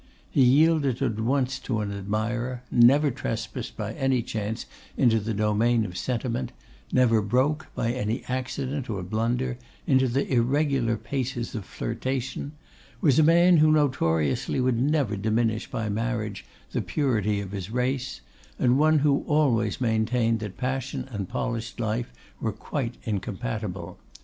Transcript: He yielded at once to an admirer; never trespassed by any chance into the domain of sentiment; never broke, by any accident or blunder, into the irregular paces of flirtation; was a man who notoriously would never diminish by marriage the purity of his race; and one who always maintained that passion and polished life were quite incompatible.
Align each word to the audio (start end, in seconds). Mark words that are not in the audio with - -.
He 0.31 0.41
yielded 0.41 0.99
at 1.03 1.19
once 1.19 1.59
to 1.59 1.79
an 1.81 1.91
admirer; 1.95 2.63
never 2.71 3.11
trespassed 3.11 3.77
by 3.77 3.93
any 3.93 4.23
chance 4.23 4.65
into 4.97 5.19
the 5.19 5.31
domain 5.35 5.85
of 5.85 5.95
sentiment; 5.95 6.51
never 6.91 7.21
broke, 7.21 7.67
by 7.75 7.91
any 7.93 8.23
accident 8.27 8.89
or 8.89 9.03
blunder, 9.03 9.59
into 9.85 10.07
the 10.07 10.27
irregular 10.33 10.97
paces 10.97 11.53
of 11.53 11.65
flirtation; 11.65 12.53
was 12.99 13.19
a 13.19 13.23
man 13.23 13.57
who 13.57 13.71
notoriously 13.71 14.59
would 14.59 14.81
never 14.81 15.15
diminish 15.15 15.69
by 15.69 15.87
marriage 15.87 16.47
the 16.71 16.81
purity 16.81 17.39
of 17.39 17.51
his 17.51 17.69
race; 17.69 18.21
and 18.57 18.79
one 18.79 18.97
who 19.05 19.23
always 19.27 19.79
maintained 19.79 20.39
that 20.39 20.57
passion 20.57 21.07
and 21.11 21.29
polished 21.29 21.79
life 21.79 22.11
were 22.39 22.51
quite 22.51 22.95
incompatible. 23.03 23.99